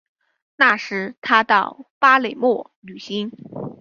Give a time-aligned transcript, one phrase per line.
[0.55, 3.31] 那时他到巴勒莫旅行。